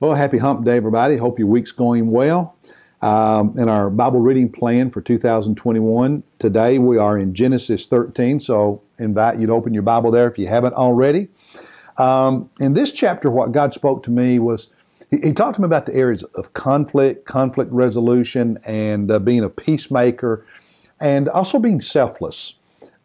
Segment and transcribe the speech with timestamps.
[0.00, 1.18] Well, happy hump day, everybody.
[1.18, 2.56] Hope your week's going well.
[3.02, 8.80] Um, in our Bible reading plan for 2021, today we are in Genesis 13, so
[8.98, 11.28] invite you to open your Bible there if you haven't already.
[11.98, 14.70] Um, in this chapter, what God spoke to me was
[15.10, 19.44] he, he, talked to me about the areas of conflict, conflict resolution, and uh, being
[19.44, 20.46] a peacemaker,
[20.98, 22.54] and also being selfless.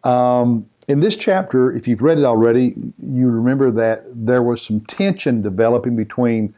[0.06, 4.80] Um, in this chapter, if you've read it already, you remember that there was some
[4.80, 6.54] tension developing between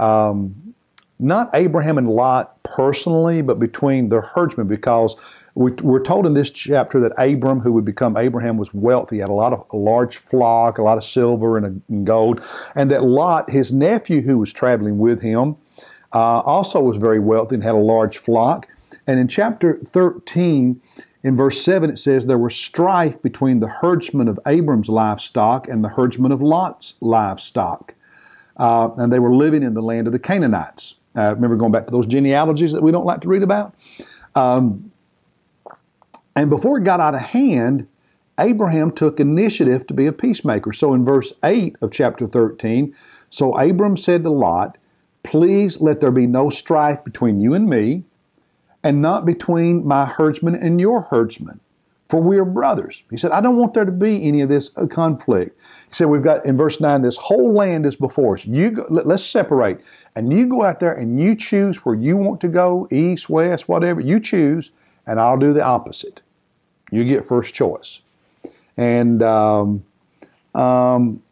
[0.00, 0.74] um,
[1.18, 5.16] not Abraham and Lot personally, but between the herdsmen, because
[5.54, 9.28] we, are told in this chapter that Abram, who would become Abraham, was wealthy, had
[9.28, 12.42] a lot of a large flock, a lot of silver and, and gold,
[12.74, 15.56] and that Lot, his nephew, who was traveling with him,
[16.12, 18.66] uh, also was very wealthy and had a large flock.
[19.06, 20.80] And in chapter 13,
[21.22, 25.84] in verse 7, it says, There was strife between the herdsmen of Abram's livestock and
[25.84, 27.94] the herdsmen of Lot's livestock.
[28.60, 30.96] Uh, and they were living in the land of the Canaanites.
[31.16, 33.74] Uh, remember going back to those genealogies that we don't like to read about?
[34.34, 34.92] Um,
[36.36, 37.88] and before it got out of hand,
[38.38, 40.74] Abraham took initiative to be a peacemaker.
[40.74, 42.94] So in verse 8 of chapter 13,
[43.30, 44.76] so Abram said to Lot,
[45.22, 48.04] Please let there be no strife between you and me
[48.84, 51.60] and not between my herdsmen and your herdsmen,
[52.10, 53.04] for we are brothers.
[53.08, 55.58] He said, I don't want there to be any of this uh, conflict.
[55.88, 58.44] He said, We've got in verse 9, this whole land is before us.
[58.44, 59.80] You go, let's separate.
[60.16, 63.68] And you go out there and you choose where you want to go, east, west,
[63.68, 64.00] whatever.
[64.00, 64.72] You choose,
[65.06, 66.20] and I'll do the opposite.
[66.90, 68.00] You get first choice.
[68.76, 69.84] And um,
[70.54, 71.22] um,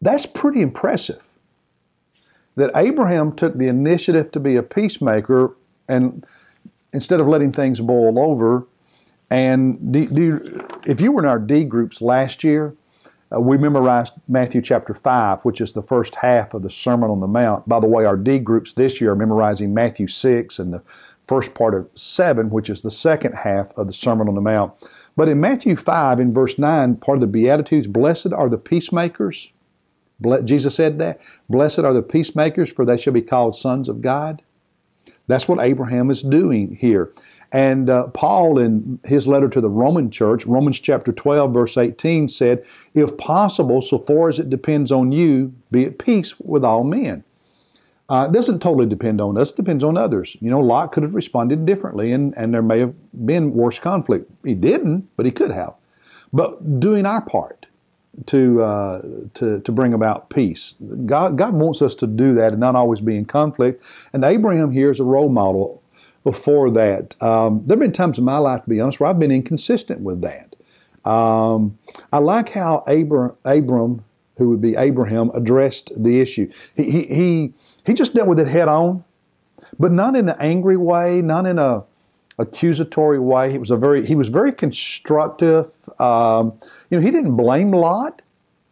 [0.00, 1.22] that's pretty impressive
[2.56, 5.54] that Abraham took the initiative to be a peacemaker
[5.88, 6.24] and
[6.92, 8.66] instead of letting things boil over.
[9.30, 12.74] And if you were in our D groups last year,
[13.32, 17.20] uh, we memorized Matthew chapter 5, which is the first half of the Sermon on
[17.20, 17.68] the Mount.
[17.68, 20.82] By the way, our D groups this year are memorizing Matthew 6 and the
[21.28, 24.72] first part of 7, which is the second half of the Sermon on the Mount.
[25.16, 29.52] But in Matthew 5, in verse 9, part of the Beatitudes, blessed are the peacemakers,
[30.44, 31.20] Jesus said that.
[31.48, 34.42] Blessed are the peacemakers, for they shall be called sons of God.
[35.30, 37.12] That's what Abraham is doing here.
[37.52, 42.28] And uh, Paul, in his letter to the Roman church, Romans chapter 12, verse 18,
[42.28, 42.64] said,
[42.94, 47.24] If possible, so far as it depends on you, be at peace with all men.
[48.08, 50.36] Uh, it doesn't totally depend on us, it depends on others.
[50.40, 54.30] You know, Lot could have responded differently, and, and there may have been worse conflict.
[54.44, 55.74] He didn't, but he could have.
[56.32, 57.59] But doing our part,
[58.26, 59.02] to uh,
[59.34, 60.76] to to bring about peace.
[61.06, 63.84] God God wants us to do that and not always be in conflict.
[64.12, 65.82] And Abraham here is a role model
[66.22, 67.20] Before that.
[67.22, 70.00] Um, there have been times in my life, to be honest, where I've been inconsistent
[70.00, 70.54] with that.
[71.10, 71.78] Um,
[72.12, 74.04] I like how Abram, Abram,
[74.36, 76.50] who would be Abraham, addressed the issue.
[76.76, 77.52] He, he he
[77.86, 79.02] he just dealt with it head on,
[79.78, 81.84] but not in an angry way, not in a
[82.40, 83.52] accusatory way.
[83.52, 85.70] He was a very he was very constructive.
[86.00, 86.58] Um,
[86.90, 88.22] you know, he didn't blame Lot.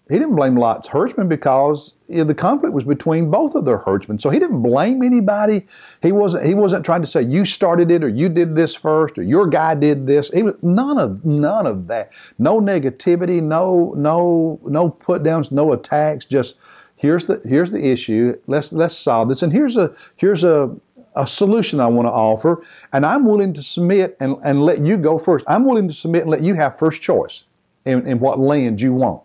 [0.08, 3.76] He didn't blame Lot's herdsmen because you know, the conflict was between both of their
[3.76, 4.18] herdsmen.
[4.18, 5.66] So he didn't blame anybody.
[6.00, 9.18] He wasn't he wasn't trying to say you started it or you did this first
[9.18, 10.30] or your guy did this.
[10.30, 12.12] He was none of none of that.
[12.38, 16.56] No negativity, no no no put downs, no attacks, just
[16.96, 18.38] here's the here's the issue.
[18.46, 19.42] Let's let's solve this.
[19.42, 20.74] And here's a here's a
[21.18, 22.62] a solution I want to offer,
[22.92, 25.44] and I'm willing to submit and, and let you go first.
[25.48, 27.44] I'm willing to submit and let you have first choice
[27.84, 29.22] in, in what land you want.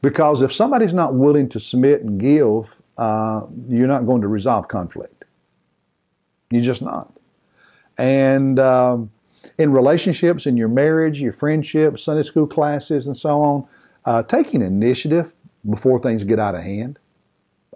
[0.00, 4.68] Because if somebody's not willing to submit and give, uh, you're not going to resolve
[4.68, 5.24] conflict.
[6.50, 7.12] You're just not.
[7.98, 9.10] And um,
[9.58, 13.66] in relationships, in your marriage, your friendships, Sunday school classes, and so on,
[14.04, 15.32] uh, taking initiative
[15.68, 16.98] before things get out of hand.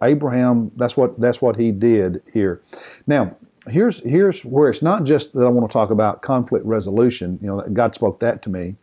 [0.03, 2.63] Abraham, that's what that's what he did here.
[3.07, 3.37] Now,
[3.69, 7.39] here's here's where it's not just that I want to talk about conflict resolution.
[7.43, 8.77] You know, God spoke that to me,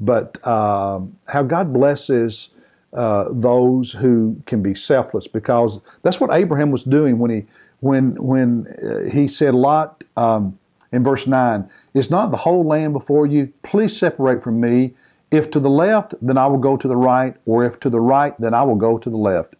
[0.00, 2.50] but uh, how God blesses
[2.92, 7.44] uh, those who can be selfless, because that's what Abraham was doing when he
[7.80, 10.58] when when uh, he said, "Lot." Um,
[10.92, 13.50] in verse 9, is not the whole land before you?
[13.62, 14.92] Please separate from me.
[15.30, 18.00] If to the left, then I will go to the right, or if to the
[18.00, 19.54] right, then I will go to the left.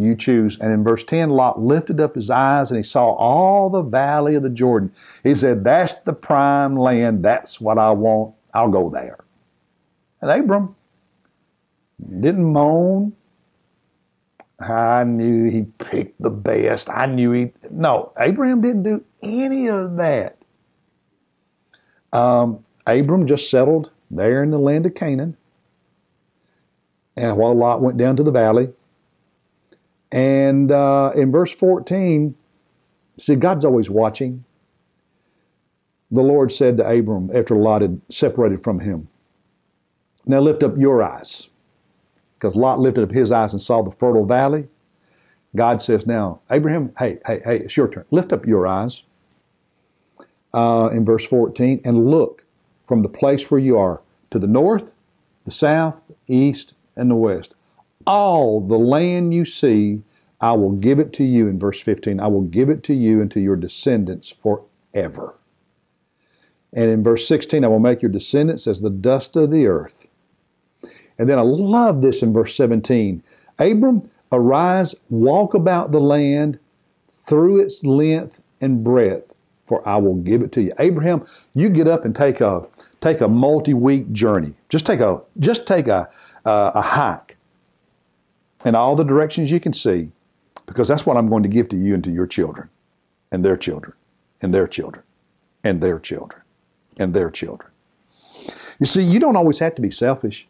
[0.00, 0.58] You choose.
[0.60, 4.34] And in verse 10, Lot lifted up his eyes and he saw all the valley
[4.34, 4.92] of the Jordan.
[5.22, 7.24] He said, That's the prime land.
[7.24, 8.34] That's what I want.
[8.54, 9.18] I'll go there.
[10.20, 10.74] And Abram
[12.20, 13.14] didn't moan.
[14.60, 16.90] I knew he picked the best.
[16.90, 17.52] I knew he.
[17.70, 20.38] No, Abraham didn't do any of that.
[22.12, 25.36] Um, Abram just settled there in the land of Canaan.
[27.16, 28.70] And while Lot went down to the valley,
[30.10, 32.34] And uh, in verse 14,
[33.18, 34.44] see, God's always watching.
[36.10, 39.08] The Lord said to Abram after Lot had separated from him,
[40.26, 41.48] Now lift up your eyes.
[42.34, 44.68] Because Lot lifted up his eyes and saw the fertile valley.
[45.56, 48.04] God says, Now, Abraham, hey, hey, hey, it's your turn.
[48.10, 49.02] Lift up your eyes.
[50.54, 52.42] Uh, in verse 14, and look
[52.86, 54.00] from the place where you are
[54.30, 54.94] to the north,
[55.44, 57.54] the south, east, and the west.
[58.08, 60.00] All the land you see,
[60.40, 61.46] I will give it to you.
[61.46, 65.34] In verse 15, I will give it to you and to your descendants forever.
[66.72, 70.06] And in verse 16, I will make your descendants as the dust of the earth.
[71.18, 73.22] And then I love this in verse 17.
[73.58, 76.58] Abram, arise, walk about the land
[77.10, 79.34] through its length and breadth,
[79.66, 80.72] for I will give it to you.
[80.78, 82.66] Abraham, you get up and take a
[83.02, 84.54] take a multi-week journey.
[84.70, 86.08] Just take a just take a
[86.46, 87.37] uh, a hike
[88.64, 90.10] in all the directions you can see,
[90.66, 92.68] because that's what I'm going to give to you and to your children,
[93.32, 93.94] and their children,
[94.42, 95.02] and their children,
[95.64, 96.42] and their children,
[96.98, 97.70] and their children.
[98.78, 100.46] You see, you don't always have to be selfish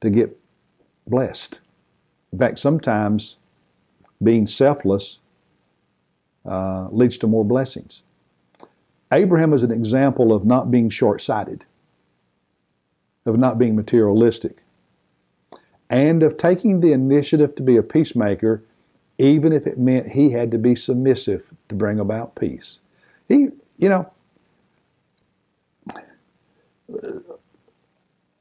[0.00, 0.38] to get
[1.06, 1.60] blessed.
[2.32, 3.36] In fact, sometimes
[4.22, 5.18] being selfless
[6.46, 8.02] uh, leads to more blessings.
[9.12, 11.64] Abraham is an example of not being short sighted,
[13.26, 14.63] of not being materialistic,
[15.90, 18.62] and of taking the initiative to be a peacemaker,
[19.18, 22.80] even if it meant he had to be submissive to bring about peace.
[23.28, 23.48] He,
[23.78, 24.10] you know,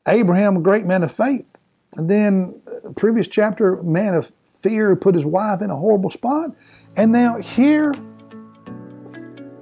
[0.08, 1.46] Abraham, a great man of faith.
[1.96, 2.62] And then,
[2.96, 6.52] previous chapter, man of fear put his wife in a horrible spot.
[6.98, 7.94] And now here,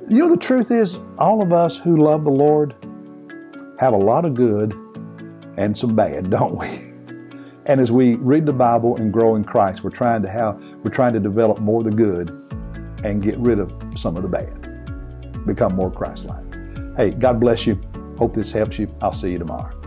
[0.08, 2.76] you know, the truth is, all of us who love the Lord
[3.80, 4.74] have a lot of good
[5.58, 6.91] and some bad, don't we?
[7.66, 10.92] And as we read the Bible and grow in Christ, we're trying to have, we're
[10.92, 12.30] trying to develop more of the good
[13.04, 16.98] and get rid of some of the bad, become more Christ-like.
[16.98, 17.80] Hey, God bless you.
[18.18, 18.94] Hope this helps you.
[19.02, 19.81] I'll see you tomorrow.